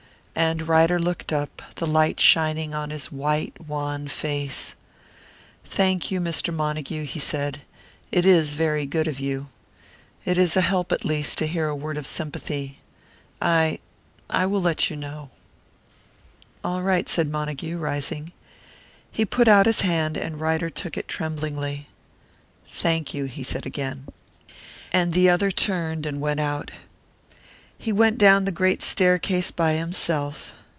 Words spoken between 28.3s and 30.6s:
the great staircase by himself.